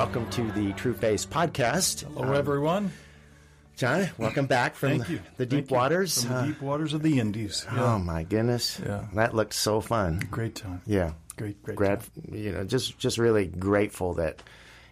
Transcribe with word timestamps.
welcome 0.00 0.30
to 0.30 0.50
the 0.52 0.72
True 0.72 0.94
Face 0.94 1.26
podcast. 1.26 2.04
Hello, 2.14 2.32
everyone. 2.32 2.90
John, 3.76 4.08
welcome 4.16 4.46
back 4.46 4.74
from 4.74 4.92
Thank 5.00 5.10
you. 5.10 5.20
the 5.36 5.44
deep 5.44 5.66
Thank 5.68 5.70
waters. 5.72 6.24
From 6.24 6.32
the 6.32 6.38
Uh, 6.38 6.46
deep 6.46 6.62
waters 6.62 6.94
of 6.94 7.02
the 7.02 7.20
Indies. 7.20 7.66
Oh 7.70 7.98
my 7.98 8.22
goodness, 8.22 8.80
Yeah. 8.82 9.04
that 9.12 9.34
looked 9.34 9.52
so 9.52 9.82
fun. 9.82 10.26
Great 10.30 10.54
time. 10.54 10.80
Yeah, 10.86 11.12
Great, 11.36 11.62
great 11.62 11.76
Grad, 11.76 12.00
time. 12.00 12.34
you 12.34 12.50
know, 12.52 12.64
just 12.64 12.98
just 12.98 13.18
really 13.18 13.44
grateful 13.46 14.14
that 14.14 14.42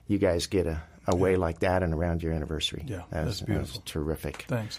you 0.08 0.18
guys 0.18 0.46
get 0.46 0.66
a, 0.66 0.82
away 1.06 1.36
like 1.36 1.60
that 1.60 1.82
and 1.82 1.94
around 1.94 2.22
your 2.22 2.34
anniversary. 2.34 2.84
Yeah, 2.86 3.04
That 3.10 3.24
was- 3.24 3.38
that's 3.38 3.46
beautiful. 3.48 3.80
that 3.80 3.86
terrific. 3.86 4.44
Thanks. 4.46 4.78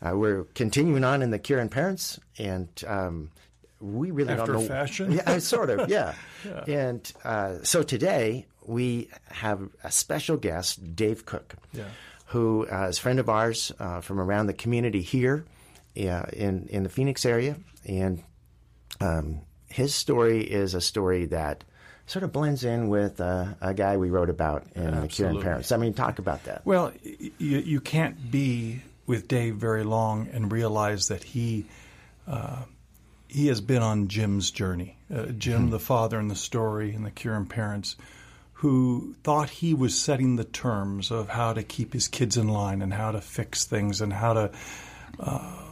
Uh, 0.00 0.12
we're 0.16 0.44
continuing 0.54 1.02
on 1.02 1.20
in 1.20 1.30
the 1.30 1.38
Cure 1.40 1.58
and 1.58 1.68
parents, 1.70 2.20
and 2.38 2.68
um, 2.86 3.32
we 3.84 4.10
really 4.10 4.32
After 4.32 4.52
don't 4.52 4.62
know. 4.62 4.68
fashion? 4.68 5.12
yeah, 5.12 5.38
sort 5.38 5.70
of, 5.70 5.88
yeah. 5.96 6.14
And 6.66 7.12
uh, 7.24 7.56
so 7.62 7.82
today 7.82 8.46
we 8.66 9.08
have 9.30 9.68
a 9.82 9.90
special 9.90 10.36
guest, 10.36 10.96
Dave 10.96 11.26
Cook, 11.26 11.54
Yeah. 11.72 11.84
who 12.26 12.66
uh, 12.70 12.88
is 12.88 12.98
a 12.98 13.00
friend 13.00 13.18
of 13.20 13.28
ours 13.28 13.72
uh, 13.78 14.00
from 14.00 14.18
around 14.20 14.46
the 14.46 14.54
community 14.54 15.02
here 15.02 15.44
uh, 15.96 16.22
in 16.32 16.66
in 16.70 16.82
the 16.82 16.88
Phoenix 16.88 17.24
area, 17.26 17.56
and 17.86 18.22
um, 19.00 19.40
his 19.68 19.94
story 19.94 20.40
is 20.42 20.74
a 20.74 20.80
story 20.80 21.26
that 21.26 21.64
sort 22.06 22.22
of 22.22 22.32
blends 22.32 22.64
in 22.64 22.88
with 22.88 23.20
uh, 23.20 23.46
a 23.60 23.72
guy 23.74 23.96
we 23.96 24.10
wrote 24.10 24.30
about 24.30 24.64
in 24.74 24.84
the 24.84 24.90
Cure 24.90 24.94
and 24.96 25.04
Absolutely. 25.04 25.42
parents. 25.42 25.72
I 25.72 25.76
mean, 25.76 25.94
talk 25.94 26.18
about 26.18 26.44
that. 26.44 26.64
Well, 26.64 26.92
y- 27.04 27.30
you, 27.38 27.58
you 27.58 27.80
can't 27.80 28.30
be 28.30 28.82
with 29.06 29.28
Dave 29.28 29.56
very 29.56 29.84
long 29.84 30.28
and 30.32 30.50
realize 30.52 31.08
that 31.08 31.22
he 31.24 31.66
uh, 32.26 32.62
he 33.34 33.48
has 33.48 33.60
been 33.60 33.82
on 33.82 34.06
Jim's 34.08 34.50
journey. 34.52 34.96
Uh, 35.12 35.26
Jim, 35.26 35.70
the 35.70 35.78
father 35.80 36.20
in 36.20 36.28
the 36.28 36.36
story, 36.36 36.94
and 36.94 37.04
the 37.04 37.10
Cure 37.10 37.34
and 37.34 37.50
parents, 37.50 37.96
who 38.52 39.14
thought 39.24 39.50
he 39.50 39.74
was 39.74 39.98
setting 39.98 40.36
the 40.36 40.44
terms 40.44 41.10
of 41.10 41.28
how 41.28 41.52
to 41.52 41.62
keep 41.62 41.92
his 41.92 42.06
kids 42.08 42.36
in 42.36 42.48
line 42.48 42.80
and 42.80 42.94
how 42.94 43.10
to 43.10 43.20
fix 43.20 43.64
things 43.64 44.00
and 44.00 44.12
how 44.12 44.32
to 44.34 44.50
uh, 45.18 45.62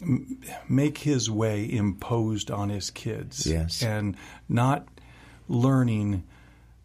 m- 0.00 0.40
make 0.68 0.98
his 0.98 1.28
way 1.30 1.70
imposed 1.70 2.50
on 2.50 2.68
his 2.68 2.90
kids. 2.90 3.46
Yes. 3.46 3.82
and 3.82 4.16
not 4.48 4.86
learning 5.48 6.22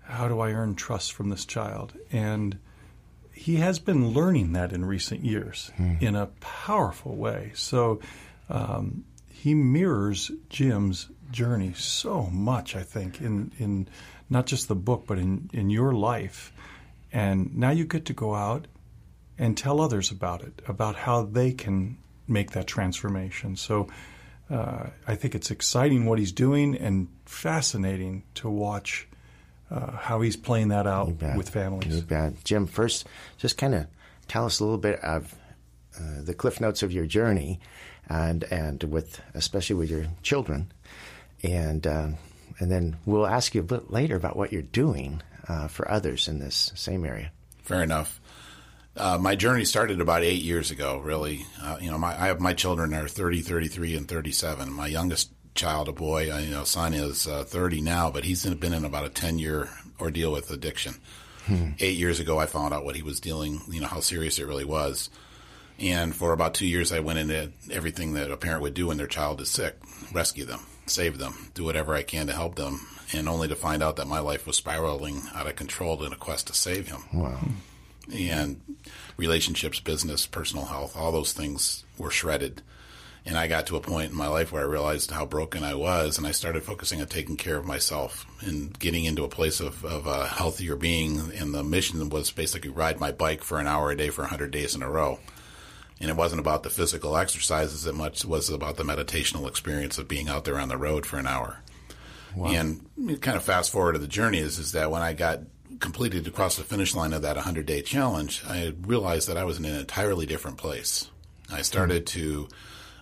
how 0.02 0.28
do 0.28 0.40
I 0.40 0.52
earn 0.52 0.76
trust 0.76 1.14
from 1.14 1.30
this 1.30 1.46
child 1.46 1.94
and 2.12 2.58
he 3.32 3.56
has 3.58 3.80
been 3.80 4.10
learning 4.10 4.54
that 4.54 4.72
in 4.74 4.86
recent 4.86 5.24
years 5.26 5.72
in 6.00 6.16
a 6.16 6.28
powerful 6.40 7.16
way. 7.16 7.52
So 7.56 8.00
um, 8.50 9.04
he 9.44 9.54
mirrors 9.54 10.32
Jim's 10.48 11.10
journey 11.30 11.74
so 11.74 12.28
much, 12.28 12.78
I 12.78 12.84
think, 12.84 13.20
in, 13.20 13.52
in 13.60 13.90
not 14.30 14.46
just 14.46 14.70
the 14.70 14.76
book, 14.76 15.04
but 15.06 15.18
in, 15.18 15.50
in 15.52 15.70
your 15.70 15.92
life. 15.92 16.54
And 17.12 17.54
now 17.58 17.72
you 17.72 17.84
get 17.84 18.06
to 18.06 18.14
go 18.14 18.36
out 18.36 18.68
and 19.38 19.58
tell 19.58 19.82
others 19.82 20.12
about 20.12 20.44
it, 20.44 20.62
about 20.66 20.96
how 20.96 21.24
they 21.24 21.52
can 21.52 21.98
make 22.26 22.52
that 22.52 22.68
transformation. 22.68 23.58
So 23.58 23.90
uh, 24.50 24.86
I 25.06 25.16
think 25.16 25.36
it's 25.36 25.52
exciting 25.52 26.06
what 26.06 26.20
he's 26.20 26.32
doing 26.32 26.78
and 26.78 27.10
fascinating 27.26 28.24
to 28.36 28.50
watch 28.50 29.10
uh, 29.70 29.92
how 29.92 30.22
he's 30.22 30.38
playing 30.38 30.70
that 30.70 30.88
out 30.88 31.10
with 31.36 31.50
families. 31.50 32.02
Jim, 32.46 32.66
first, 32.66 33.08
just 33.40 33.58
kind 33.58 33.76
of 33.76 33.88
tell 34.30 34.46
us 34.46 34.62
a 34.62 34.64
little 34.64 34.80
bit 34.80 35.02
of 35.02 35.36
uh, 36.00 36.22
the 36.22 36.34
cliff 36.34 36.62
notes 36.62 36.82
of 36.82 36.94
your 36.94 37.06
journey, 37.06 37.60
and 38.10 38.44
and 38.46 38.84
with 38.84 39.22
especially 39.34 39.76
with 39.76 39.90
your 39.90 40.06
children, 40.22 40.72
and 41.42 41.86
um, 41.88 42.18
and 42.60 42.72
then 42.72 42.98
we'll 43.06 43.28
ask 43.28 43.56
you 43.56 43.62
a 43.62 43.66
bit 43.66 43.92
later 43.92 44.16
about 44.16 44.36
what 44.36 44.52
you're 44.52 44.62
doing 44.62 45.22
uh, 45.48 45.68
for 45.68 45.90
others 45.90 46.28
in 46.28 46.40
this 46.40 46.72
same 46.76 47.06
area. 47.06 47.32
Fair 47.64 47.84
enough. 47.84 48.20
Uh, 48.96 49.18
my 49.20 49.36
journey 49.36 49.66
started 49.66 50.00
about 50.00 50.22
eight 50.22 50.44
years 50.44 50.70
ago, 50.70 51.00
really. 51.00 51.46
Uh, 51.62 51.78
you 51.82 51.90
know, 51.90 51.98
my, 51.98 52.10
I 52.10 52.28
have 52.28 52.40
my 52.40 52.54
children 52.54 52.94
are 52.94 53.08
30, 53.08 53.42
33, 53.42 53.96
and 53.96 54.08
37. 54.08 54.72
My 54.72 54.86
youngest 54.86 55.32
child, 55.56 55.88
a 55.88 55.92
boy, 55.92 56.32
uh, 56.32 56.38
you 56.38 56.52
know, 56.52 56.64
son 56.64 56.94
is 56.94 57.28
uh, 57.28 57.44
30 57.44 57.82
now, 57.82 58.12
but 58.12 58.24
he's 58.24 58.46
been 58.46 58.74
in 58.74 58.86
about 58.86 59.06
a 59.06 59.10
10 59.10 59.40
year 59.40 59.70
ordeal 60.00 60.32
with 60.32 60.52
addiction. 60.52 60.96
Eight 61.80 61.98
years 61.98 62.22
ago, 62.22 62.40
I 62.40 62.46
found 62.46 62.74
out 62.74 62.86
what 62.86 62.96
he 62.96 63.02
was 63.02 63.20
dealing, 63.20 63.60
you 63.70 63.82
know, 63.82 63.88
how 63.88 64.00
serious 64.00 64.40
it 64.40 64.48
really 64.48 64.64
was. 64.64 65.10
And 65.80 66.16
for 66.16 66.34
about 66.34 66.54
two 66.54 66.68
years, 66.68 66.92
I 66.92 67.00
went 67.00 67.20
into 67.20 67.52
everything 67.72 68.14
that 68.14 68.32
a 68.32 68.38
parent 68.38 68.62
would 68.62 68.74
do 68.74 68.88
when 68.88 68.98
their 68.98 69.08
child 69.08 69.42
is 69.42 69.50
sick 69.50 69.76
rescue 70.14 70.46
them, 70.46 70.60
save 70.86 71.18
them, 71.18 71.50
do 71.56 71.64
whatever 71.64 71.96
I 71.96 72.04
can 72.04 72.28
to 72.28 72.34
help 72.34 72.56
them, 72.56 72.86
and 73.14 73.28
only 73.28 73.48
to 73.48 73.56
find 73.56 73.82
out 73.82 73.96
that 73.96 74.08
my 74.08 74.20
life 74.20 74.46
was 74.46 74.58
spiraling 74.58 75.24
out 75.34 75.48
of 75.48 75.56
control 75.56 76.04
in 76.04 76.14
a 76.14 76.18
quest 76.18 76.48
to 76.48 76.54
save 76.54 76.88
him 76.88 77.02
Wow. 77.12 77.40
and 78.14 78.62
relationships, 79.18 79.80
business, 79.80 80.28
personal 80.28 80.66
health, 80.66 80.96
all 80.96 81.12
those 81.12 81.34
things 81.34 81.84
were 81.98 82.12
shredded. 82.12 82.62
And 83.26 83.38
I 83.38 83.48
got 83.48 83.68
to 83.68 83.78
a 83.78 83.82
point 83.82 84.12
in 84.12 84.18
my 84.18 84.28
life 84.28 84.52
where 84.52 84.62
I 84.62 84.66
realized 84.66 85.10
how 85.12 85.26
broken 85.26 85.64
I 85.64 85.76
was, 85.76 86.18
and 86.18 86.28
I 86.28 86.32
started 86.32 86.64
focusing 86.64 87.00
on 87.00 87.08
taking 87.08 87.38
care 87.38 87.56
of 87.56 87.66
myself 87.66 88.26
and 88.42 88.78
getting 88.78 89.06
into 89.06 89.24
a 89.24 89.30
place 89.30 89.62
of, 89.62 89.86
of 89.86 90.06
a 90.08 90.28
healthier 90.28 90.76
being. 90.76 91.32
And 91.32 91.54
the 91.54 91.64
mission 91.64 92.10
was 92.10 92.32
basically 92.32 92.70
ride 92.70 93.00
my 93.00 93.14
bike 93.14 93.42
for 93.42 93.60
an 93.62 93.68
hour 93.68 93.92
a 93.92 93.96
day 93.98 94.10
for 94.10 94.24
100 94.24 94.52
days 94.52 94.76
in 94.76 94.84
a 94.84 94.90
row. 94.90 95.20
And 96.00 96.10
it 96.10 96.16
wasn't 96.16 96.42
about 96.42 96.64
the 96.64 96.70
physical 96.70 97.16
exercises 97.16 97.88
as 97.88 97.94
much 97.94 98.18
as 98.18 98.24
it 98.24 98.30
was 98.30 98.50
about 98.50 98.78
the 98.78 98.84
meditational 98.84 99.48
experience 99.48 99.98
of 99.98 100.08
being 100.08 100.28
out 100.28 100.44
there 100.44 100.60
on 100.60 100.70
the 100.70 100.78
road 100.78 101.06
for 101.06 101.18
an 101.18 101.28
hour. 101.28 101.60
And 102.56 103.22
kind 103.22 103.38
of 103.38 103.44
fast 103.44 103.72
forward 103.72 103.94
to 103.94 104.00
the 104.00 104.08
journey 104.08 104.40
is, 104.40 104.58
is 104.58 104.72
that 104.72 104.92
when 104.92 105.02
I 105.02 105.14
got 105.14 105.42
completed 105.80 106.28
across 106.28 106.56
the 106.56 106.64
finish 106.64 106.96
line 106.96 107.14
of 107.14 107.22
that 107.22 107.36
100 107.36 107.66
day 107.66 107.82
challenge, 107.82 108.44
I 108.48 108.74
realized 108.82 109.28
that 109.30 109.38
I 109.38 109.44
was 109.44 109.60
in 109.60 109.66
an 109.66 109.76
entirely 109.76 110.26
different 110.26 110.58
place. 110.58 111.10
I 111.52 111.62
started 111.62 112.08
to 112.08 112.48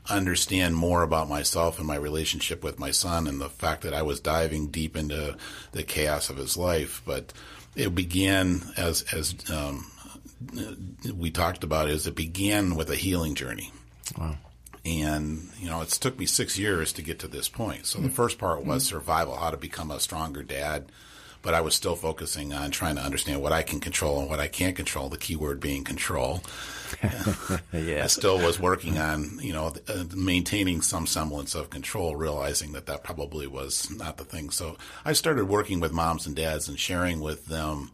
understand 0.09 0.75
more 0.75 1.03
about 1.03 1.29
myself 1.29 1.78
and 1.78 1.88
my 1.88 1.96
relationship 1.96 2.63
with 2.63 2.79
my 2.79 2.91
son 2.91 3.28
and 3.28 3.40
the 3.40 3.50
fact 3.50 3.84
that 3.84 3.94
I 3.94 4.02
was 4.02 4.19
diving 4.19 4.68
deep 4.68 4.97
into 4.97 5.38
the 5.72 5.84
chaos 5.84 6.29
of 6.29 6.38
his 6.38 6.58
life. 6.58 7.02
But 7.06 7.34
it 7.75 7.94
began 7.96 8.62
as, 8.78 9.03
as, 9.13 9.35
um, 9.52 9.90
we 11.13 11.31
talked 11.31 11.63
about 11.63 11.90
is 11.90 12.07
it 12.07 12.16
began 12.16 12.75
with 12.75 12.90
a 12.90 12.96
healing 12.96 13.35
journey. 13.35 13.72
Wow. 14.18 14.38
And, 14.84 15.47
you 15.59 15.69
know, 15.69 15.81
it's 15.81 16.00
took 16.00 16.18
me 16.18 16.25
six 16.25 16.57
years 16.57 16.94
to 16.94 17.03
get 17.03 17.19
to 17.19 17.28
this 17.28 17.47
point. 17.47 17.85
So 17.85 18.00
the 18.00 18.09
first 18.09 18.40
part 18.40 18.66
was 18.66 18.84
survival, 18.84 19.35
how 19.35 19.52
to 19.52 19.57
become 19.57 19.91
a 19.91 20.00
stronger 20.00 20.41
dad. 20.41 20.85
But 21.44 21.56
I 21.56 21.62
was 21.62 21.74
still 21.74 21.96
focusing 21.96 22.53
on 22.53 22.69
trying 22.69 22.96
to 22.97 23.02
understand 23.02 23.41
what 23.41 23.52
I 23.52 23.63
can 23.63 23.79
control 23.79 24.19
and 24.19 24.29
what 24.29 24.40
I 24.40 24.47
can't 24.47 24.75
control, 24.75 25.09
the 25.09 25.18
key 25.18 25.35
word 25.35 25.59
being 25.59 25.84
control. 25.84 26.41
yeah. 27.73 28.03
I 28.03 28.08
still 28.08 28.38
was 28.38 28.59
working 28.59 29.00
on, 29.00 29.40
you 29.41 29.52
know, 29.52 29.73
uh, 29.88 30.03
maintaining 30.16 30.81
some 30.81 31.08
semblance 31.08 31.56
of 31.56 31.72
control, 31.72 32.16
realizing 32.16 32.73
that 32.73 32.85
that 32.85 33.03
probably 33.03 33.47
was 33.47 33.90
not 33.90 34.18
the 34.18 34.23
thing. 34.23 34.52
So 34.52 34.78
I 35.03 35.13
started 35.13 35.46
working 35.46 35.79
with 35.79 35.91
moms 35.91 36.28
and 36.28 36.35
dads 36.35 36.68
and 36.68 36.79
sharing 36.79 37.22
with 37.22 37.47
them 37.47 37.91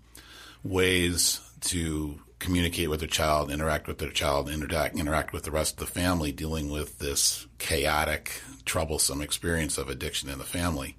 ways 0.63 1.39
to 1.61 2.19
communicate 2.39 2.89
with 2.89 2.99
their 2.99 3.09
child, 3.09 3.51
interact 3.51 3.87
with 3.87 3.97
their 3.97 4.11
child, 4.11 4.49
interact, 4.49 4.95
interact 4.95 5.33
with 5.33 5.43
the 5.43 5.51
rest 5.51 5.73
of 5.73 5.87
the 5.87 5.93
family, 5.93 6.31
dealing 6.31 6.69
with 6.69 6.99
this 6.99 7.47
chaotic, 7.57 8.41
troublesome 8.65 9.21
experience 9.21 9.77
of 9.77 9.89
addiction 9.89 10.29
in 10.29 10.37
the 10.37 10.43
family. 10.43 10.95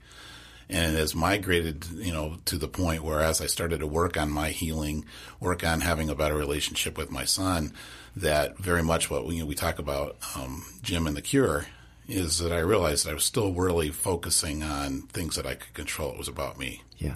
And 0.70 0.94
it 0.94 0.98
has 0.98 1.14
migrated, 1.14 1.86
you 1.92 2.12
know, 2.12 2.36
to 2.46 2.58
the 2.58 2.68
point 2.68 3.02
where 3.02 3.20
as 3.20 3.40
I 3.40 3.46
started 3.46 3.80
to 3.80 3.86
work 3.86 4.18
on 4.18 4.30
my 4.30 4.50
healing, 4.50 5.06
work 5.40 5.64
on 5.64 5.80
having 5.80 6.10
a 6.10 6.14
better 6.14 6.34
relationship 6.34 6.98
with 6.98 7.10
my 7.10 7.24
son, 7.24 7.72
that 8.16 8.58
very 8.58 8.82
much 8.82 9.10
what 9.10 9.26
we, 9.26 9.36
you 9.36 9.40
know, 9.40 9.46
we 9.46 9.54
talk 9.54 9.78
about, 9.78 10.16
um, 10.36 10.64
Jim 10.82 11.06
and 11.06 11.16
the 11.16 11.22
cure 11.22 11.66
is 12.08 12.38
that 12.38 12.52
I 12.52 12.58
realized 12.58 13.08
I 13.08 13.14
was 13.14 13.24
still 13.24 13.52
really 13.52 13.90
focusing 13.90 14.62
on 14.62 15.02
things 15.02 15.36
that 15.36 15.46
I 15.46 15.54
could 15.54 15.74
control. 15.74 16.12
It 16.12 16.18
was 16.18 16.28
about 16.28 16.58
me. 16.58 16.82
Yeah. 16.96 17.14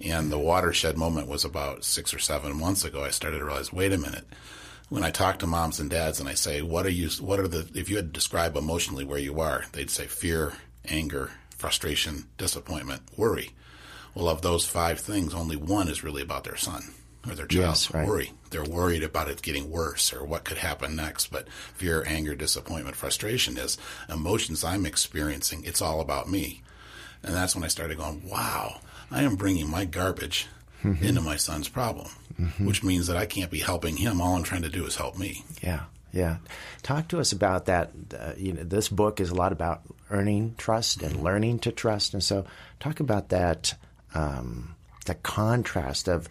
And 0.00 0.30
the 0.30 0.38
watershed 0.38 0.96
moment 0.96 1.28
was 1.28 1.44
about 1.44 1.84
six 1.84 2.14
or 2.14 2.18
seven 2.18 2.58
months 2.58 2.84
ago. 2.84 3.04
I 3.04 3.10
started 3.10 3.38
to 3.38 3.44
realize, 3.44 3.72
wait 3.72 3.92
a 3.92 3.98
minute. 3.98 4.26
When 4.88 5.04
I 5.04 5.10
talk 5.10 5.38
to 5.38 5.46
moms 5.46 5.78
and 5.78 5.90
dads 5.90 6.18
and 6.18 6.28
I 6.28 6.34
say, 6.34 6.62
what 6.62 6.86
are 6.86 6.90
you, 6.90 7.08
what 7.20 7.38
are 7.38 7.46
the, 7.46 7.70
if 7.74 7.88
you 7.88 7.96
had 7.96 8.06
to 8.06 8.12
describe 8.12 8.56
emotionally 8.56 9.04
where 9.04 9.18
you 9.18 9.40
are, 9.40 9.64
they'd 9.72 9.90
say 9.90 10.06
fear, 10.06 10.54
anger, 10.88 11.30
frustration, 11.50 12.24
disappointment, 12.38 13.02
worry. 13.16 13.50
Well, 14.14 14.28
of 14.28 14.42
those 14.42 14.66
five 14.66 14.98
things, 14.98 15.34
only 15.34 15.56
one 15.56 15.88
is 15.88 16.02
really 16.02 16.22
about 16.22 16.44
their 16.44 16.56
son 16.56 16.82
or 17.28 17.34
their 17.34 17.46
child. 17.46 17.66
Yes, 17.66 17.94
right. 17.94 18.08
Worry. 18.08 18.32
They're 18.50 18.64
worried 18.64 19.04
about 19.04 19.28
it 19.28 19.42
getting 19.42 19.70
worse 19.70 20.12
or 20.12 20.24
what 20.24 20.44
could 20.44 20.58
happen 20.58 20.96
next. 20.96 21.28
But 21.28 21.48
fear, 21.48 22.02
anger, 22.06 22.34
disappointment, 22.34 22.96
frustration 22.96 23.56
is 23.58 23.78
emotions 24.08 24.64
I'm 24.64 24.86
experiencing. 24.86 25.62
It's 25.64 25.82
all 25.82 26.00
about 26.00 26.28
me. 26.28 26.62
And 27.22 27.34
that's 27.34 27.54
when 27.54 27.62
I 27.62 27.68
started 27.68 27.98
going, 27.98 28.28
wow, 28.28 28.80
I 29.10 29.22
am 29.22 29.36
bringing 29.36 29.68
my 29.68 29.84
garbage 29.84 30.46
into 30.82 31.20
my 31.20 31.36
son's 31.36 31.68
problem, 31.68 32.08
which 32.58 32.82
means 32.82 33.06
that 33.08 33.16
I 33.16 33.26
can't 33.26 33.50
be 33.50 33.58
helping 33.58 33.96
him. 33.96 34.20
All 34.20 34.36
I'm 34.36 34.42
trying 34.42 34.62
to 34.62 34.68
do 34.68 34.86
is 34.86 34.96
help 34.96 35.18
me. 35.18 35.44
Yeah, 35.62 35.84
yeah. 36.12 36.38
Talk 36.82 37.08
to 37.08 37.20
us 37.20 37.32
about 37.32 37.66
that. 37.66 37.90
Uh, 38.18 38.32
you 38.36 38.52
know, 38.52 38.62
this 38.62 38.88
book 38.88 39.20
is 39.20 39.30
a 39.30 39.34
lot 39.34 39.52
about 39.52 39.82
earning 40.10 40.54
trust 40.56 41.02
and 41.02 41.22
learning 41.22 41.58
to 41.60 41.72
trust, 41.72 42.14
and 42.14 42.22
so 42.22 42.46
talk 42.78 43.00
about 43.00 43.28
that. 43.28 43.74
Um, 44.14 44.74
the 45.06 45.14
contrast 45.14 46.08
of 46.08 46.28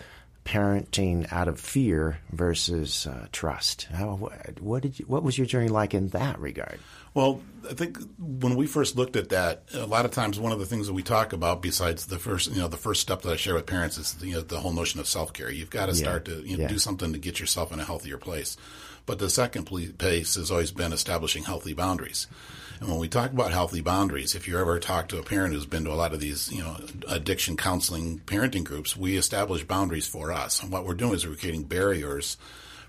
parenting 0.50 1.31
out 1.31 1.48
of 1.48 1.60
fear 1.60 2.18
versus 2.31 3.06
uh, 3.06 3.28
trust. 3.31 3.84
How, 3.94 4.16
what 4.60 4.81
did 4.81 4.98
you, 4.98 5.06
what 5.06 5.22
was 5.22 5.38
your 5.38 5.46
journey 5.46 5.68
like 5.68 5.94
in 5.94 6.07
that 6.10 6.40
regard? 6.40 6.80
Well, 7.13 7.42
I 7.69 7.75
think 7.75 8.00
when 8.18 8.56
we 8.56 8.66
first 8.66 8.96
looked 8.96 9.16
at 9.16 9.30
that, 9.30 9.66
a 9.75 9.86
lot 9.86 10.06
of 10.06 10.12
times 10.12 10.40
one 10.40 10.51
of 10.51 10.57
the 10.57 10.66
things 10.66 10.88
that 10.88 10.94
we 10.94 11.04
talk 11.04 11.34
about, 11.34 11.62
besides 11.62 12.07
the 12.07 12.18
first, 12.18 12.50
you 12.50 12.60
know, 12.60 12.68
the 12.68 12.78
first 12.78 13.00
step 13.01 13.22
that 13.22 13.31
I 13.31 13.36
share 13.36 13.54
with 13.54 13.68
parents 13.68 14.00
is 14.00 14.16
you 14.24 14.34
know 14.34 14.42
the 14.42 14.60
whole 14.60 14.74
notion 14.74 15.00
of 15.00 15.07
self 15.07 15.34
care. 15.34 15.51
You've 15.51 15.69
got 15.69 15.86
to 15.86 15.94
start 15.94 16.25
to 16.25 16.42
you 16.42 16.57
know, 16.57 16.63
yeah. 16.63 16.69
do 16.69 16.80
something 16.80 17.13
to 17.13 17.19
get 17.19 17.40
yourself 17.40 17.72
in 17.72 17.80
a 17.80 17.86
healthier 17.86 18.18
place. 18.18 18.57
But 19.06 19.19
the 19.19 19.30
second 19.30 19.66
place 19.66 20.36
has 20.36 20.50
always 20.50 20.72
been 20.72 20.94
establishing 20.94 21.44
healthy 21.44 21.74
boundaries. 21.74 22.25
And 22.80 22.90
when 22.90 23.00
we 23.00 23.10
talk 23.10 23.31
about 23.31 23.52
healthy 23.52 23.81
boundaries, 23.81 24.36
if 24.36 24.48
you 24.48 24.58
ever 24.58 24.80
talk 24.80 25.10
to 25.10 25.20
a 25.20 25.24
parent 25.24 25.54
who's 25.54 25.66
been 25.66 25.84
to 25.84 25.92
a 25.92 25.96
lot 25.96 26.14
of 26.14 26.20
these, 26.20 26.52
you 26.52 26.62
know, 26.62 26.78
addiction 27.08 27.58
counseling 27.58 28.20
parenting 28.26 28.64
groups, 28.64 28.96
we 28.96 29.18
establish 29.18 29.64
boundaries 29.64 30.08
for 30.08 30.31
us. 30.31 30.62
And 30.62 30.72
what 30.72 30.86
we're 30.86 30.94
doing 30.94 31.14
is 31.14 31.28
we're 31.28 31.36
creating 31.36 31.64
barriers 31.64 32.38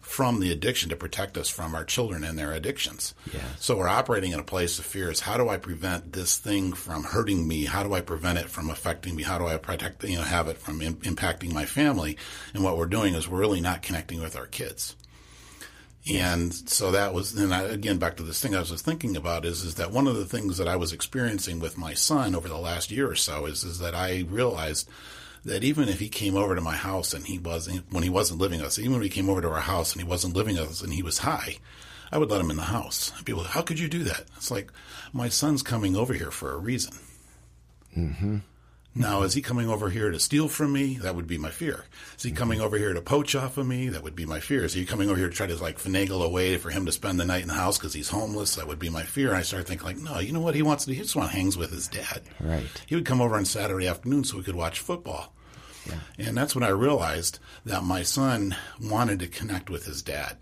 from 0.00 0.40
the 0.40 0.50
addiction 0.50 0.88
to 0.88 0.96
protect 0.96 1.36
us 1.36 1.48
from 1.48 1.74
our 1.74 1.84
children 1.84 2.24
and 2.24 2.38
their 2.38 2.52
addictions. 2.52 3.14
Yes. 3.32 3.42
So 3.58 3.76
we're 3.76 3.88
operating 3.88 4.32
in 4.32 4.40
a 4.40 4.44
place 4.44 4.78
of 4.78 4.84
fear 4.84 5.10
is 5.10 5.20
how 5.20 5.36
do 5.36 5.48
I 5.48 5.56
prevent 5.56 6.12
this 6.12 6.38
thing 6.38 6.72
from 6.72 7.04
hurting 7.04 7.46
me? 7.46 7.64
How 7.64 7.82
do 7.82 7.94
I 7.94 8.00
prevent 8.00 8.38
it 8.38 8.48
from 8.48 8.70
affecting 8.70 9.14
me? 9.14 9.22
How 9.22 9.38
do 9.38 9.46
I 9.46 9.56
protect, 9.58 10.02
you 10.04 10.16
know, 10.16 10.22
have 10.22 10.48
it 10.48 10.58
from 10.58 10.80
Im- 10.80 10.96
impacting 10.96 11.52
my 11.52 11.64
family? 11.64 12.16
And 12.54 12.64
what 12.64 12.76
we're 12.76 12.86
doing 12.86 13.14
is 13.14 13.28
we're 13.28 13.38
really 13.38 13.60
not 13.60 13.82
connecting 13.82 14.20
with 14.20 14.36
our 14.36 14.46
kids. 14.46 14.96
And 16.10 16.52
so 16.52 16.90
that 16.90 17.14
was, 17.14 17.34
and 17.36 17.54
I, 17.54 17.62
again, 17.62 17.98
back 17.98 18.16
to 18.16 18.22
this 18.22 18.40
thing 18.40 18.54
I 18.54 18.60
was 18.60 18.70
thinking 18.82 19.16
about 19.16 19.44
is, 19.44 19.62
is 19.62 19.76
that 19.76 19.92
one 19.92 20.08
of 20.08 20.16
the 20.16 20.24
things 20.24 20.58
that 20.58 20.66
I 20.66 20.76
was 20.76 20.92
experiencing 20.92 21.60
with 21.60 21.78
my 21.78 21.94
son 21.94 22.34
over 22.34 22.48
the 22.48 22.58
last 22.58 22.90
year 22.90 23.08
or 23.08 23.14
so 23.14 23.46
is, 23.46 23.62
is 23.62 23.78
that 23.78 23.94
I 23.94 24.24
realized 24.28 24.88
that 25.44 25.62
even 25.62 25.88
if 25.88 26.00
he 26.00 26.08
came 26.08 26.36
over 26.36 26.54
to 26.54 26.60
my 26.60 26.76
house 26.76 27.14
and 27.14 27.24
he 27.24 27.38
wasn't, 27.38 27.84
when 27.92 28.02
he 28.02 28.10
wasn't 28.10 28.40
living 28.40 28.58
with 28.58 28.66
us, 28.66 28.78
even 28.78 28.92
when 28.92 29.02
he 29.02 29.08
came 29.08 29.30
over 29.30 29.40
to 29.40 29.50
our 29.50 29.60
house 29.60 29.92
and 29.92 30.02
he 30.02 30.08
wasn't 30.08 30.34
living 30.34 30.56
with 30.56 30.68
us 30.68 30.82
and 30.82 30.92
he 30.92 31.02
was 31.02 31.18
high, 31.18 31.58
I 32.12 32.18
would 32.18 32.30
let 32.30 32.40
him 32.40 32.50
in 32.50 32.56
the 32.56 32.62
house. 32.62 33.12
People, 33.24 33.44
how 33.44 33.62
could 33.62 33.78
you 33.78 33.88
do 33.88 34.02
that? 34.04 34.24
It's 34.36 34.50
like, 34.50 34.72
my 35.12 35.28
son's 35.28 35.62
coming 35.62 35.96
over 35.96 36.12
here 36.12 36.30
for 36.30 36.52
a 36.52 36.58
reason. 36.58 36.94
Mm-hmm. 37.96 38.38
Now, 38.92 39.22
is 39.22 39.34
he 39.34 39.40
coming 39.40 39.68
over 39.68 39.88
here 39.88 40.10
to 40.10 40.18
steal 40.18 40.48
from 40.48 40.72
me? 40.72 40.96
That 40.96 41.14
would 41.14 41.28
be 41.28 41.38
my 41.38 41.50
fear. 41.50 41.84
Is 42.16 42.24
he 42.24 42.30
mm-hmm. 42.30 42.38
coming 42.38 42.60
over 42.60 42.76
here 42.76 42.92
to 42.92 43.00
poach 43.00 43.36
off 43.36 43.56
of 43.56 43.66
me? 43.66 43.88
That 43.88 44.02
would 44.02 44.16
be 44.16 44.26
my 44.26 44.40
fear. 44.40 44.64
Is 44.64 44.72
he 44.72 44.84
coming 44.84 45.08
over 45.08 45.18
here 45.18 45.28
to 45.28 45.34
try 45.34 45.46
to 45.46 45.56
like 45.56 45.78
finagle 45.78 46.24
a 46.24 46.28
way 46.28 46.56
for 46.56 46.70
him 46.70 46.86
to 46.86 46.92
spend 46.92 47.20
the 47.20 47.24
night 47.24 47.42
in 47.42 47.48
the 47.48 47.54
house 47.54 47.78
because 47.78 47.94
he's 47.94 48.08
homeless? 48.08 48.56
That 48.56 48.66
would 48.66 48.80
be 48.80 48.90
my 48.90 49.04
fear. 49.04 49.28
And 49.28 49.36
I 49.36 49.42
started 49.42 49.68
thinking 49.68 49.86
like, 49.86 49.98
no, 49.98 50.18
you 50.18 50.32
know 50.32 50.40
what? 50.40 50.56
He 50.56 50.62
wants 50.62 50.86
to, 50.86 50.94
he 50.94 51.02
just 51.02 51.14
want 51.14 51.30
to 51.30 51.36
hangs 51.36 51.56
with 51.56 51.70
his 51.70 51.86
dad. 51.86 52.22
Right. 52.40 52.66
He 52.86 52.96
would 52.96 53.06
come 53.06 53.20
over 53.20 53.36
on 53.36 53.44
Saturday 53.44 53.86
afternoon 53.86 54.24
so 54.24 54.36
we 54.36 54.42
could 54.42 54.56
watch 54.56 54.80
football. 54.80 55.32
Yeah. 55.86 56.00
And 56.18 56.36
that's 56.36 56.56
when 56.56 56.64
I 56.64 56.70
realized 56.70 57.38
that 57.64 57.84
my 57.84 58.02
son 58.02 58.56
wanted 58.82 59.20
to 59.20 59.28
connect 59.28 59.70
with 59.70 59.84
his 59.84 60.02
dad. 60.02 60.36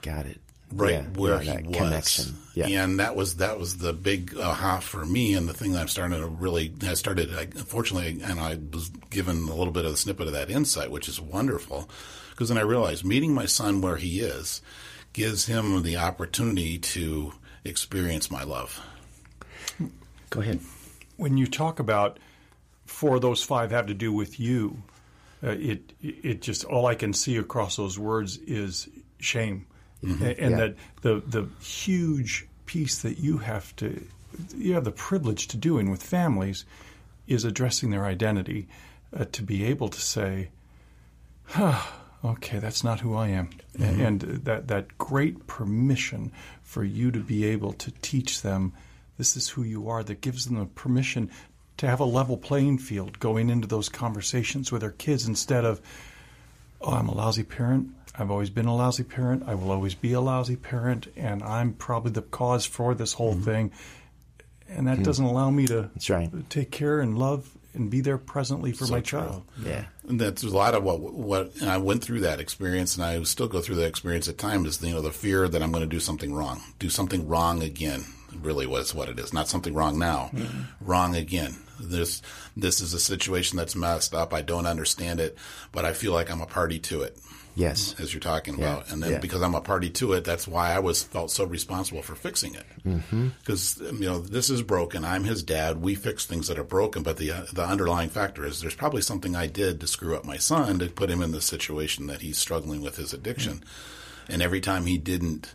Got 0.00 0.26
it 0.26 0.40
right 0.72 0.92
yeah, 0.92 1.02
where 1.20 1.42
yeah, 1.42 1.60
he 1.60 1.66
was. 1.68 1.76
Connection. 1.76 2.36
Yeah. 2.54 2.66
And 2.84 3.00
that 3.00 3.16
was 3.16 3.36
that 3.36 3.58
was 3.58 3.78
the 3.78 3.92
big 3.92 4.36
aha 4.36 4.80
for 4.80 5.04
me, 5.04 5.34
and 5.34 5.48
the 5.48 5.54
thing 5.54 5.72
that 5.72 5.80
I'm 5.80 5.88
starting 5.88 6.18
to 6.18 6.26
really. 6.26 6.72
I 6.82 6.94
started, 6.94 7.34
I, 7.34 7.42
unfortunately, 7.42 8.20
and 8.22 8.40
I 8.40 8.58
was 8.72 8.88
given 9.10 9.48
a 9.48 9.54
little 9.54 9.72
bit 9.72 9.84
of 9.84 9.92
a 9.92 9.96
snippet 9.96 10.26
of 10.26 10.32
that 10.32 10.50
insight, 10.50 10.90
which 10.90 11.08
is 11.08 11.20
wonderful, 11.20 11.88
because 12.30 12.48
then 12.48 12.58
I 12.58 12.62
realized 12.62 13.04
meeting 13.04 13.34
my 13.34 13.46
son 13.46 13.80
where 13.80 13.96
he 13.96 14.20
is 14.20 14.62
gives 15.12 15.46
him 15.46 15.82
the 15.82 15.96
opportunity 15.96 16.78
to 16.78 17.32
experience 17.64 18.30
my 18.30 18.44
love. 18.44 18.80
Go 20.30 20.40
ahead. 20.40 20.60
When 21.16 21.36
you 21.36 21.46
talk 21.46 21.80
about 21.80 22.18
four 22.86 23.16
of 23.16 23.22
those 23.22 23.42
five 23.42 23.70
have 23.72 23.86
to 23.86 23.94
do 23.94 24.12
with 24.12 24.38
you, 24.38 24.82
uh, 25.42 25.50
it 25.50 25.92
it 26.00 26.42
just 26.42 26.64
all 26.64 26.86
I 26.86 26.94
can 26.94 27.12
see 27.12 27.36
across 27.36 27.76
those 27.76 27.98
words 27.98 28.36
is 28.38 28.88
shame 29.18 29.66
mm-hmm. 30.04 30.24
and 30.24 30.50
yeah. 30.52 30.56
that 30.56 30.76
the 31.02 31.22
the 31.26 31.48
huge 31.62 32.46
piece 32.66 32.98
that 33.02 33.18
you 33.18 33.38
have 33.38 33.74
to 33.76 34.04
you 34.56 34.74
have 34.74 34.84
the 34.84 34.92
privilege 34.92 35.48
to 35.48 35.56
do 35.56 35.78
in 35.78 35.90
with 35.90 36.02
families 36.02 36.64
is 37.26 37.44
addressing 37.44 37.90
their 37.90 38.04
identity 38.04 38.68
uh, 39.16 39.24
to 39.32 39.42
be 39.42 39.64
able 39.64 39.88
to 39.88 40.00
say, 40.00 40.50
huh, 41.44 41.80
okay, 42.24 42.58
that's 42.58 42.84
not 42.84 43.00
who 43.00 43.14
I 43.14 43.28
am, 43.28 43.50
mm-hmm. 43.76 44.00
and 44.00 44.20
that 44.20 44.68
that 44.68 44.98
great 44.98 45.46
permission 45.46 46.32
for 46.62 46.84
you 46.84 47.10
to 47.10 47.20
be 47.20 47.44
able 47.44 47.72
to 47.74 47.90
teach 48.02 48.42
them 48.42 48.72
this 49.18 49.36
is 49.36 49.50
who 49.50 49.62
you 49.62 49.88
are 49.88 50.02
that 50.02 50.22
gives 50.22 50.46
them 50.46 50.58
the 50.58 50.64
permission 50.64 51.30
to 51.76 51.86
have 51.86 52.00
a 52.00 52.04
level 52.04 52.36
playing 52.36 52.78
field 52.78 53.18
going 53.20 53.50
into 53.50 53.66
those 53.66 53.88
conversations 53.88 54.72
with 54.72 54.80
their 54.80 54.92
kids 54.92 55.26
instead 55.26 55.64
of 55.64 55.80
oh 56.80 56.92
i'm 56.92 57.08
a 57.08 57.14
lousy 57.14 57.42
parent 57.42 57.90
I've 58.18 58.30
always 58.30 58.50
been 58.50 58.66
a 58.66 58.74
lousy 58.74 59.04
parent. 59.04 59.44
I 59.46 59.54
will 59.54 59.70
always 59.70 59.94
be 59.94 60.12
a 60.12 60.20
lousy 60.20 60.56
parent, 60.56 61.08
and 61.16 61.42
I'm 61.42 61.72
probably 61.72 62.12
the 62.12 62.22
cause 62.22 62.66
for 62.66 62.94
this 62.94 63.12
whole 63.12 63.34
mm-hmm. 63.34 63.44
thing. 63.44 63.72
And 64.68 64.86
that 64.86 64.94
mm-hmm. 64.94 65.02
doesn't 65.02 65.24
allow 65.24 65.50
me 65.50 65.66
to 65.66 65.90
right. 66.08 66.30
take 66.50 66.70
care 66.70 67.00
and 67.00 67.18
love 67.18 67.50
and 67.74 67.90
be 67.90 68.00
there 68.00 68.18
presently 68.18 68.72
for 68.72 68.86
so 68.86 68.92
my 68.92 69.00
true. 69.00 69.20
child. 69.20 69.42
Yeah, 69.62 69.84
and 70.08 70.20
that's 70.20 70.42
a 70.42 70.48
lot 70.48 70.74
of 70.74 70.82
what 70.82 71.00
what 71.00 71.62
I 71.62 71.78
went 71.78 72.02
through 72.02 72.20
that 72.20 72.40
experience, 72.40 72.96
and 72.96 73.04
I 73.04 73.22
still 73.22 73.48
go 73.48 73.60
through 73.60 73.76
that 73.76 73.86
experience 73.86 74.28
at 74.28 74.38
times. 74.38 74.68
Is 74.68 74.82
you 74.82 74.94
know 74.94 75.02
the 75.02 75.12
fear 75.12 75.48
that 75.48 75.62
I'm 75.62 75.72
going 75.72 75.84
to 75.84 75.88
do 75.88 76.00
something 76.00 76.32
wrong, 76.32 76.60
do 76.78 76.90
something 76.90 77.28
wrong 77.28 77.62
again. 77.62 78.04
Really, 78.42 78.66
was 78.66 78.94
what 78.94 79.08
it 79.08 79.18
is. 79.18 79.32
Not 79.32 79.48
something 79.48 79.74
wrong 79.74 79.98
now, 79.98 80.30
mm-hmm. 80.32 80.62
wrong 80.80 81.16
again. 81.16 81.56
This 81.80 82.22
this 82.56 82.80
is 82.80 82.94
a 82.94 83.00
situation 83.00 83.56
that's 83.56 83.74
messed 83.74 84.14
up. 84.14 84.32
I 84.32 84.42
don't 84.42 84.66
understand 84.66 85.20
it, 85.20 85.36
but 85.72 85.84
I 85.84 85.92
feel 85.92 86.12
like 86.12 86.30
I'm 86.30 86.40
a 86.40 86.46
party 86.46 86.78
to 86.80 87.02
it. 87.02 87.18
Yes, 87.54 87.94
as 87.98 88.14
you're 88.14 88.20
talking 88.20 88.58
yeah. 88.58 88.72
about, 88.72 88.92
and 88.92 89.02
then 89.02 89.12
yeah. 89.12 89.18
because 89.18 89.42
I'm 89.42 89.54
a 89.54 89.60
party 89.60 89.90
to 89.90 90.12
it, 90.12 90.24
that's 90.24 90.46
why 90.46 90.72
I 90.72 90.78
was 90.78 91.02
felt 91.02 91.30
so 91.30 91.44
responsible 91.44 92.02
for 92.02 92.14
fixing 92.14 92.54
it. 92.54 92.66
Because 92.84 93.74
mm-hmm. 93.74 94.02
you 94.02 94.08
know 94.08 94.20
this 94.20 94.50
is 94.50 94.62
broken. 94.62 95.04
I'm 95.04 95.24
his 95.24 95.42
dad. 95.42 95.82
We 95.82 95.94
fix 95.94 96.26
things 96.26 96.48
that 96.48 96.58
are 96.58 96.64
broken, 96.64 97.02
but 97.02 97.16
the 97.16 97.32
uh, 97.32 97.44
the 97.52 97.64
underlying 97.64 98.08
factor 98.08 98.44
is 98.44 98.60
there's 98.60 98.74
probably 98.74 99.02
something 99.02 99.34
I 99.34 99.46
did 99.46 99.80
to 99.80 99.86
screw 99.86 100.16
up 100.16 100.24
my 100.24 100.36
son 100.36 100.78
to 100.78 100.86
put 100.86 101.10
him 101.10 101.22
in 101.22 101.32
the 101.32 101.40
situation 101.40 102.06
that 102.06 102.22
he's 102.22 102.38
struggling 102.38 102.82
with 102.82 102.96
his 102.96 103.12
addiction. 103.12 103.54
Mm-hmm. 103.54 104.32
And 104.32 104.42
every 104.42 104.60
time 104.60 104.86
he 104.86 104.96
didn't 104.96 105.54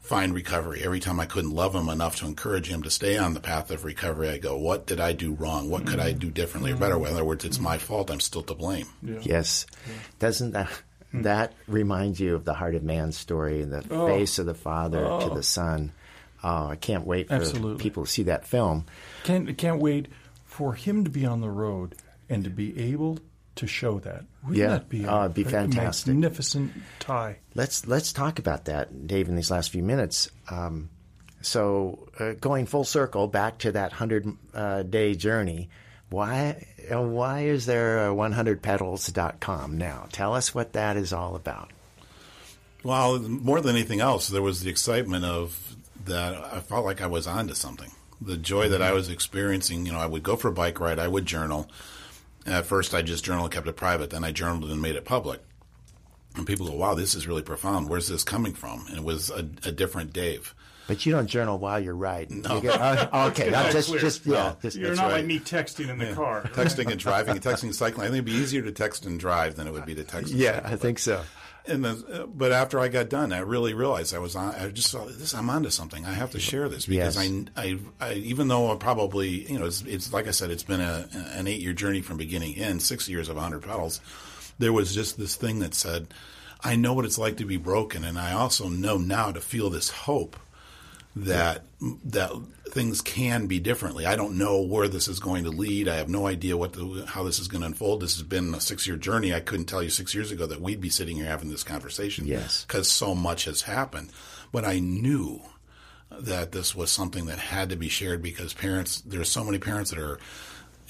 find 0.00 0.34
recovery, 0.34 0.82
every 0.84 1.00
time 1.00 1.18
I 1.18 1.26
couldn't 1.26 1.50
love 1.50 1.74
him 1.74 1.88
enough 1.88 2.16
to 2.16 2.26
encourage 2.26 2.68
him 2.68 2.82
to 2.84 2.90
stay 2.90 3.18
on 3.18 3.34
the 3.34 3.40
path 3.40 3.72
of 3.72 3.84
recovery, 3.84 4.28
I 4.28 4.38
go, 4.38 4.56
"What 4.56 4.86
did 4.86 5.00
I 5.00 5.12
do 5.12 5.34
wrong? 5.34 5.68
What 5.68 5.86
could 5.86 5.98
I 5.98 6.12
do 6.12 6.30
differently 6.30 6.72
or 6.72 6.76
better?" 6.76 6.96
In 6.96 7.06
other 7.06 7.24
words, 7.24 7.44
it's 7.44 7.58
my 7.58 7.78
fault. 7.78 8.10
I'm 8.10 8.20
still 8.20 8.42
to 8.44 8.54
blame. 8.54 8.86
Yeah. 9.02 9.18
Yes, 9.22 9.66
doesn't 10.20 10.52
that 10.52 10.70
that 11.14 11.52
reminds 11.66 12.20
you 12.20 12.34
of 12.34 12.44
the 12.44 12.54
heart 12.54 12.74
of 12.74 12.82
man 12.82 13.12
story 13.12 13.62
and 13.62 13.72
the 13.72 13.84
oh. 13.90 14.06
face 14.06 14.38
of 14.38 14.46
the 14.46 14.54
father 14.54 15.04
oh. 15.04 15.28
to 15.28 15.34
the 15.34 15.42
son. 15.42 15.92
Oh, 16.42 16.68
I 16.68 16.76
can't 16.76 17.06
wait 17.06 17.28
for 17.28 17.34
Absolutely. 17.34 17.82
people 17.82 18.04
to 18.04 18.10
see 18.10 18.24
that 18.24 18.46
film. 18.46 18.86
Can't 19.24 19.56
can't 19.56 19.80
wait 19.80 20.08
for 20.44 20.74
him 20.74 21.04
to 21.04 21.10
be 21.10 21.24
on 21.24 21.40
the 21.40 21.50
road 21.50 21.94
and 22.28 22.44
to 22.44 22.50
be 22.50 22.92
able 22.92 23.18
to 23.56 23.66
show 23.66 23.98
that. 24.00 24.24
Wouldn't 24.42 24.56
yeah, 24.56 24.68
that 24.68 24.88
be, 24.88 25.04
a, 25.04 25.10
uh, 25.10 25.28
be 25.28 25.44
fantastic, 25.44 26.08
magnificent 26.08 26.72
tie? 26.98 27.38
Let's 27.54 27.86
let's 27.86 28.12
talk 28.12 28.38
about 28.38 28.64
that, 28.66 29.06
Dave, 29.06 29.28
in 29.28 29.36
these 29.36 29.50
last 29.50 29.70
few 29.70 29.82
minutes. 29.82 30.30
Um, 30.50 30.90
so, 31.42 32.08
uh, 32.18 32.32
going 32.32 32.66
full 32.66 32.84
circle 32.84 33.26
back 33.26 33.58
to 33.58 33.72
that 33.72 33.92
hundred 33.92 34.28
uh, 34.54 34.82
day 34.82 35.14
journey, 35.14 35.68
why 36.12 36.66
why 36.90 37.40
is 37.40 37.66
there 37.66 38.10
a 38.10 38.14
100pedals.com 38.14 39.78
now? 39.78 40.06
Tell 40.12 40.34
us 40.34 40.54
what 40.54 40.74
that 40.74 40.96
is 40.96 41.12
all 41.12 41.36
about. 41.36 41.70
Well, 42.82 43.18
more 43.20 43.60
than 43.60 43.76
anything 43.76 44.00
else, 44.00 44.28
there 44.28 44.42
was 44.42 44.62
the 44.62 44.70
excitement 44.70 45.24
of 45.24 45.76
that 46.04 46.34
I 46.34 46.60
felt 46.60 46.84
like 46.84 47.00
I 47.00 47.06
was 47.06 47.26
onto 47.26 47.54
something. 47.54 47.90
The 48.20 48.36
joy 48.36 48.68
that 48.68 48.82
I 48.82 48.88
mm-hmm. 48.88 48.96
was 48.96 49.08
experiencing, 49.08 49.86
you 49.86 49.92
know, 49.92 49.98
I 49.98 50.06
would 50.06 50.22
go 50.22 50.36
for 50.36 50.48
a 50.48 50.52
bike 50.52 50.80
ride, 50.80 50.98
I 50.98 51.08
would 51.08 51.26
journal. 51.26 51.70
At 52.44 52.66
first, 52.66 52.92
I 52.92 53.02
just 53.02 53.24
journaled, 53.24 53.52
kept 53.52 53.68
it 53.68 53.76
private. 53.76 54.10
Then 54.10 54.24
I 54.24 54.32
journaled 54.32 54.70
and 54.70 54.82
made 54.82 54.96
it 54.96 55.04
public. 55.04 55.40
And 56.36 56.46
people 56.46 56.66
go, 56.66 56.74
wow, 56.74 56.94
this 56.94 57.14
is 57.14 57.26
really 57.26 57.42
profound. 57.42 57.88
Where's 57.88 58.08
this 58.08 58.24
coming 58.24 58.54
from? 58.54 58.86
And 58.88 58.98
it 58.98 59.04
was 59.04 59.30
a, 59.30 59.48
a 59.64 59.72
different 59.72 60.12
Dave. 60.12 60.54
But 60.86 61.06
you 61.06 61.12
don't 61.12 61.26
journal 61.26 61.58
while 61.58 61.78
you're 61.78 61.94
riding. 61.94 62.42
No. 62.42 62.56
You 62.56 62.62
get, 62.62 62.80
uh, 62.80 63.08
okay, 63.30 63.54
I'm 63.54 63.72
just, 63.72 63.92
just, 63.98 64.26
yeah. 64.26 64.32
No, 64.32 64.56
just, 64.62 64.76
you're 64.76 64.94
not 64.94 65.04
right. 65.04 65.12
like 65.18 65.26
me 65.26 65.38
texting 65.38 65.88
in 65.88 65.98
the 65.98 66.06
yeah. 66.06 66.14
car. 66.14 66.42
texting 66.54 66.90
and 66.90 66.98
driving, 66.98 67.36
and 67.36 67.42
texting 67.42 67.64
and 67.64 67.74
cycling. 67.74 68.06
I 68.06 68.10
think 68.10 68.14
it'd 68.14 68.24
be 68.24 68.32
easier 68.32 68.62
to 68.62 68.72
text 68.72 69.06
and 69.06 69.18
drive 69.18 69.54
than 69.54 69.66
it 69.66 69.72
would 69.72 69.86
be 69.86 69.94
to 69.94 70.04
text. 70.04 70.32
yeah, 70.32 70.56
cycle. 70.56 70.70
I 70.72 70.76
think 70.76 70.98
so. 70.98 71.22
And 71.64 71.84
the, 71.84 72.28
but 72.34 72.50
after 72.50 72.80
I 72.80 72.88
got 72.88 73.08
done, 73.08 73.32
I 73.32 73.38
really 73.38 73.72
realized 73.72 74.14
I 74.14 74.18
was 74.18 74.34
on. 74.34 74.52
I 74.56 74.68
just 74.70 74.90
thought 74.90 75.06
this. 75.06 75.32
I'm 75.32 75.48
onto 75.48 75.70
something. 75.70 76.04
I 76.04 76.12
have 76.12 76.32
to 76.32 76.40
share 76.40 76.68
this 76.68 76.86
because 76.86 77.16
yes. 77.16 77.48
I, 77.56 77.62
I, 77.62 77.78
I, 78.00 78.14
even 78.14 78.48
though 78.48 78.72
I 78.72 78.74
probably, 78.74 79.48
you 79.50 79.60
know, 79.60 79.66
it's, 79.66 79.82
it's 79.82 80.12
like 80.12 80.26
I 80.26 80.32
said, 80.32 80.50
it's 80.50 80.64
been 80.64 80.80
a, 80.80 81.08
an 81.34 81.46
eight 81.46 81.60
year 81.60 81.72
journey 81.72 82.00
from 82.00 82.16
beginning 82.16 82.54
to 82.54 82.60
end, 82.60 82.82
six 82.82 83.08
years 83.08 83.28
of 83.28 83.36
100 83.36 83.62
pedals. 83.62 84.00
There 84.62 84.72
was 84.72 84.94
just 84.94 85.18
this 85.18 85.34
thing 85.34 85.58
that 85.58 85.74
said, 85.74 86.06
I 86.60 86.76
know 86.76 86.94
what 86.94 87.04
it's 87.04 87.18
like 87.18 87.38
to 87.38 87.44
be 87.44 87.56
broken, 87.56 88.04
and 88.04 88.16
I 88.16 88.32
also 88.32 88.68
know 88.68 88.96
now 88.96 89.32
to 89.32 89.40
feel 89.40 89.70
this 89.70 89.90
hope 89.90 90.36
that 91.16 91.64
that 92.04 92.30
things 92.68 93.00
can 93.00 93.48
be 93.48 93.58
differently. 93.58 94.06
I 94.06 94.14
don't 94.14 94.38
know 94.38 94.62
where 94.62 94.86
this 94.86 95.08
is 95.08 95.18
going 95.18 95.42
to 95.44 95.50
lead. 95.50 95.88
I 95.88 95.96
have 95.96 96.08
no 96.08 96.28
idea 96.28 96.56
what 96.56 96.74
the, 96.74 97.04
how 97.06 97.24
this 97.24 97.40
is 97.40 97.48
going 97.48 97.62
to 97.62 97.66
unfold. 97.66 98.00
This 98.00 98.14
has 98.14 98.22
been 98.22 98.54
a 98.54 98.60
six 98.60 98.86
year 98.86 98.96
journey. 98.96 99.34
I 99.34 99.40
couldn't 99.40 99.66
tell 99.66 99.82
you 99.82 99.90
six 99.90 100.14
years 100.14 100.30
ago 100.30 100.46
that 100.46 100.60
we'd 100.60 100.80
be 100.80 100.90
sitting 100.90 101.16
here 101.16 101.26
having 101.26 101.50
this 101.50 101.64
conversation. 101.64 102.26
Yes, 102.26 102.64
because 102.64 102.88
so 102.88 103.16
much 103.16 103.46
has 103.46 103.62
happened. 103.62 104.10
But 104.52 104.64
I 104.64 104.78
knew 104.78 105.40
that 106.10 106.52
this 106.52 106.72
was 106.72 106.92
something 106.92 107.26
that 107.26 107.38
had 107.38 107.70
to 107.70 107.76
be 107.76 107.88
shared 107.88 108.22
because 108.22 108.54
parents. 108.54 109.00
There's 109.00 109.28
so 109.28 109.42
many 109.42 109.58
parents 109.58 109.90
that 109.90 109.98
are 109.98 110.20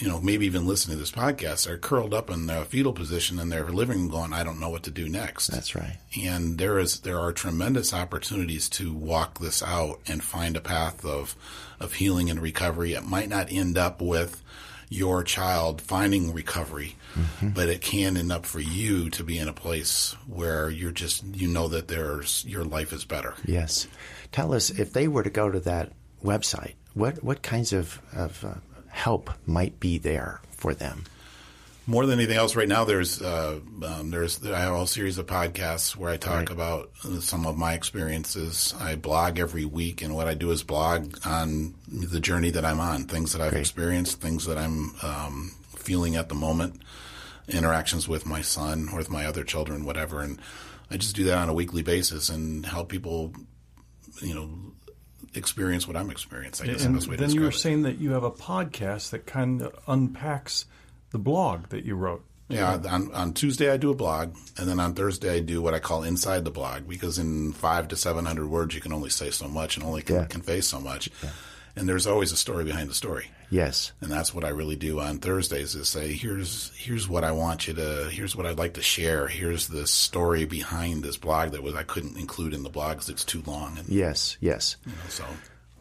you 0.02 0.09
know, 0.09 0.21
maybe 0.21 0.47
even 0.47 0.66
listening 0.66 0.97
to 0.97 1.00
this 1.00 1.12
podcast 1.12 1.68
are 1.68 1.78
curled 1.78 2.12
up 2.12 2.28
in 2.28 2.47
the 2.49 2.64
fetal 2.64 2.92
position 2.92 3.38
in 3.38 3.50
their 3.50 3.68
living 3.68 4.00
room 4.00 4.09
going, 4.09 4.32
I 4.32 4.42
don't 4.42 4.59
know 4.59 4.68
what 4.68 4.82
to 4.82 4.90
do 4.90 5.09
next. 5.09 5.47
That's 5.47 5.76
right. 5.76 5.97
And 6.21 6.59
there 6.59 6.80
is, 6.80 7.02
there 7.02 7.21
are 7.21 7.32
tremendous 7.32 7.94
opportunities 7.94 8.68
to 8.71 8.92
walk 8.92 9.38
this 9.38 9.62
out 9.62 10.00
and 10.09 10.21
find 10.21 10.56
a 10.56 10.61
path 10.61 11.04
of, 11.04 11.37
of 11.78 11.92
healing 11.92 12.30
and 12.30 12.42
recovery. 12.42 12.94
It 12.94 13.04
might 13.04 13.28
not 13.28 13.52
end 13.52 13.78
up 13.78 14.02
with 14.02 14.42
your 14.88 15.23
child 15.23 15.80
finding 15.80 16.35
recovery, 16.35 16.97
mm-hmm. 17.14 17.50
but 17.50 17.68
it 17.68 17.80
can 17.80 18.16
end 18.16 18.32
up 18.32 18.44
for 18.44 18.59
you 18.59 19.09
to 19.11 19.23
be 19.23 19.38
in 19.38 19.47
a 19.47 19.52
place 19.52 20.16
where 20.26 20.68
you're 20.68 20.90
just, 20.90 21.23
you 21.26 21.47
know 21.47 21.68
that 21.68 21.87
there's, 21.87 22.44
your 22.44 22.64
life 22.64 22.92
is 22.92 23.04
better. 23.04 23.35
Yes. 23.44 23.87
Tell 24.32 24.52
us 24.52 24.68
if 24.68 24.92
they 24.92 25.06
were 25.06 25.23
to 25.23 25.30
go 25.30 25.49
to 25.49 25.61
that 25.61 25.92
website, 26.25 26.75
what, 26.94 27.23
what 27.23 27.40
kinds 27.40 27.73
of, 27.73 28.02
of 28.12 28.44
uh, 28.44 28.54
help 28.92 29.30
might 29.46 29.80
be 29.80 29.99
there 29.99 30.40
for 30.50 30.75
them? 30.75 31.04
More 31.84 32.06
than 32.06 32.20
anything 32.20 32.37
else, 32.37 32.54
right 32.54 32.68
now 32.68 32.84
there's 32.84 33.20
uh, 33.20 33.58
um, 33.84 34.11
there's 34.11 34.44
I 34.46 34.61
have 34.61 34.75
a 34.75 34.87
series 34.87 35.18
of 35.18 35.26
podcasts 35.26 35.96
where 35.96 36.12
I 36.12 36.16
talk 36.16 36.34
right. 36.34 36.50
about 36.50 36.90
some 37.18 37.44
of 37.44 37.58
my 37.58 37.72
experiences. 37.75 38.72
I 38.78 38.94
blog 38.94 39.40
every 39.40 39.64
week, 39.64 40.00
and 40.00 40.14
what 40.14 40.28
I 40.28 40.34
do 40.34 40.52
is 40.52 40.62
blog 40.62 41.18
on 41.26 41.75
the 41.88 42.20
journey 42.20 42.50
that 42.50 42.64
I'm 42.64 42.78
on, 42.78 43.06
things 43.06 43.32
that 43.32 43.42
I've 43.42 43.50
Great. 43.50 43.61
experienced, 43.62 44.20
things 44.20 44.46
that 44.46 44.58
I'm 44.58 44.94
um, 45.02 45.56
feeling 45.75 46.14
at 46.14 46.28
the 46.28 46.37
moment, 46.37 46.80
interactions 47.49 48.06
with 48.06 48.26
my 48.26 48.42
son 48.42 48.88
or 48.92 48.99
with 48.99 49.11
my 49.11 49.26
other 49.26 49.42
children, 49.42 49.84
whatever. 49.84 50.20
And 50.20 50.40
I 50.88 50.99
just 50.99 51.16
do 51.16 51.25
that 51.25 51.38
on 51.38 51.49
a 51.49 51.54
weekly 51.54 51.82
basis 51.82 52.28
and 52.28 52.64
help 52.64 52.90
people, 52.90 53.32
you 54.20 54.34
know, 54.34 54.50
experience 55.35 55.87
what 55.87 55.97
I'm 55.97 56.11
experiencing. 56.11 56.69
I 56.69 56.73
guess 56.73 56.85
and 56.85 57.00
the 57.00 57.11
way 57.11 57.17
then 57.17 57.31
you 57.31 57.43
were 57.43 57.49
it. 57.49 57.55
saying 57.55 57.83
that 57.83 57.99
you 57.99 58.12
have 58.12 58.25
a 58.25 58.31
podcast 58.31 59.11
that 59.11 59.26
kind 59.26 59.62
of 59.62 59.75
unpacks 59.87 60.67
the 61.11 61.19
blog 61.19 61.69
that 61.69 61.85
you 61.85 61.95
wrote. 61.95 62.25
Yeah, 62.49 62.79
on, 62.91 63.12
on 63.14 63.33
Tuesday 63.33 63.71
I 63.71 63.79
do 63.79 63.91
a 63.91 63.95
blog, 63.95 64.37
and 64.59 64.69
then 64.69 64.79
on 64.79 64.95
Thursday 64.95 65.37
I 65.37 65.41
do 65.41 65.62
what 65.62 65.73
I 65.73 65.79
call 65.79 66.02
inside 66.02 66.45
the 66.45 66.50
blog 66.50 66.87
because 66.87 67.19
in 67.19 67.52
five 67.52 67.88
to 67.88 67.97
seven 67.97 68.26
hundred 68.26 68.49
words 68.49 68.75
you 68.75 68.81
can 68.81 68.93
only 68.93 69.11
say 69.11 69.31
so 69.31 69.49
much 69.49 69.76
and 69.76 69.87
only 69.87 70.02
can 70.02 70.17
yeah. 70.17 70.25
convey 70.26 70.61
so 70.61 70.81
much. 70.81 71.09
Yeah 71.23 71.31
and 71.76 71.88
there's 71.88 72.07
always 72.07 72.33
a 72.33 72.37
story 72.37 72.64
behind 72.64 72.91
the 72.91 72.95
story. 72.95 73.26
Yes, 73.50 73.93
and 74.00 74.11
that's 74.11 74.33
what 74.35 74.45
I 74.45 74.49
really 74.49 74.76
do 74.76 75.00
on 75.00 75.19
Thursdays 75.19 75.75
is 75.75 75.88
say 75.88 76.12
here's 76.12 76.73
here's 76.76 77.09
what 77.09 77.25
I 77.25 77.33
want 77.33 77.69
you 77.69 77.75
to 77.75 78.09
here's 78.11 78.35
what 78.35 78.47
I'd 78.47 78.59
like 78.59 78.75
to 78.75 78.83
share. 78.83 79.26
Here's 79.29 79.69
the 79.69 79.87
story 79.87 80.45
behind 80.45 81.02
this 81.02 81.17
blog 81.17 81.52
that 81.52 81.62
was 81.62 81.75
I 81.75 81.83
couldn't 81.83 82.17
include 82.17 82.55
in 82.55 82.62
the 82.62 82.71
blog 82.71 82.97
because 82.97 83.11
it's 83.11 83.25
too 83.25 83.43
long. 83.47 83.79
And, 83.79 83.88
yes, 83.88 84.37
yes. 84.41 84.76
You 84.87 84.93
know, 84.93 85.09
so, 85.09 85.25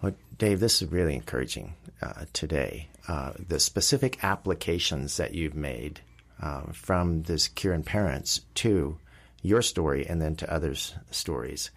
well, 0.01 0.13
Dave, 0.37 0.59
this 0.59 0.81
is 0.81 0.91
really 0.91 1.15
encouraging 1.15 1.75
uh, 2.01 2.25
today. 2.33 2.89
Uh, 3.07 3.33
the 3.47 3.59
specific 3.59 4.23
applications 4.23 5.17
that 5.17 5.33
you've 5.33 5.55
made 5.55 6.01
uh, 6.41 6.63
from 6.73 7.23
this 7.23 7.47
Curing 7.47 7.83
Parents 7.83 8.41
to 8.55 8.97
your 9.41 9.61
story 9.61 10.05
and 10.05 10.21
then 10.21 10.35
to 10.35 10.53
others' 10.53 10.93
stories. 11.09 11.71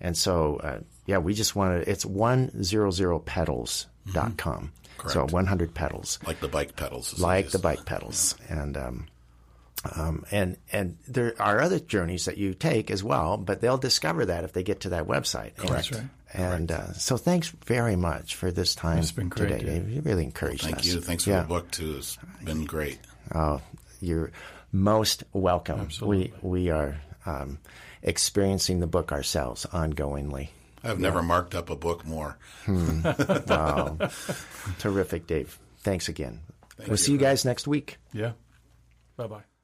And 0.00 0.16
so, 0.16 0.56
uh, 0.56 0.80
yeah, 1.06 1.18
we 1.18 1.34
just 1.34 1.56
wanted 1.56 1.88
it's 1.88 2.04
100pedals.com. 2.04 4.72
Mm-hmm. 4.98 5.08
So 5.08 5.26
100 5.26 5.74
pedals. 5.74 6.18
Like 6.26 6.40
the 6.40 6.48
bike 6.48 6.74
pedals. 6.74 7.18
Like 7.18 7.50
the 7.50 7.58
bike 7.58 7.84
pedals. 7.84 8.34
Yeah. 8.48 8.62
And, 8.62 8.76
um, 8.76 9.06
um, 9.94 10.24
and 10.30 10.56
and 10.72 10.96
there 11.06 11.34
are 11.38 11.60
other 11.60 11.78
journeys 11.78 12.24
that 12.24 12.38
you 12.38 12.54
take 12.54 12.90
as 12.90 13.04
well, 13.04 13.36
but 13.36 13.60
they'll 13.60 13.78
discover 13.78 14.26
that 14.26 14.42
if 14.42 14.52
they 14.52 14.62
get 14.62 14.80
to 14.80 14.88
that 14.90 15.06
website. 15.06 15.56
Correct. 15.56 15.92
And, 15.92 16.10
and 16.32 16.72
uh, 16.72 16.92
so, 16.94 17.16
thanks 17.16 17.48
very 17.66 17.94
much 17.94 18.34
for 18.34 18.50
this 18.50 18.74
time 18.74 18.98
it's 18.98 19.12
been 19.12 19.28
great, 19.28 19.60
today. 19.60 19.84
You 19.86 20.00
really 20.00 20.24
encouraged 20.24 20.64
well, 20.64 20.72
thank 20.72 20.80
us. 20.80 20.86
Thank 20.86 20.94
you. 20.94 21.00
Thanks 21.02 21.24
for 21.24 21.30
yeah. 21.30 21.42
the 21.42 21.48
book 21.48 21.70
too. 21.70 21.96
It's 21.98 22.18
been 22.42 22.64
great. 22.64 22.98
Oh, 23.34 23.60
you're 24.00 24.32
most 24.72 25.24
welcome. 25.32 25.80
Absolutely. 25.80 26.32
We 26.42 26.50
we 26.50 26.70
are 26.70 27.00
um, 27.24 27.58
experiencing 28.02 28.80
the 28.80 28.86
book 28.86 29.12
ourselves 29.12 29.66
ongoingly. 29.66 30.48
I've 30.86 31.00
never 31.00 31.22
marked 31.22 31.54
up 31.54 31.70
a 31.70 31.76
book 31.76 32.06
more. 32.06 32.38
Hmm. 32.64 33.02
wow. 33.46 33.98
Terrific, 34.78 35.26
Dave. 35.26 35.58
Thanks 35.80 36.08
again. 36.08 36.40
Thank 36.76 36.88
we'll 36.88 36.94
you. 36.94 36.96
see 37.04 37.12
you 37.12 37.18
guys 37.18 37.44
next 37.44 37.66
week. 37.66 37.98
Yeah. 38.12 38.32
Bye 39.16 39.26
bye. 39.26 39.55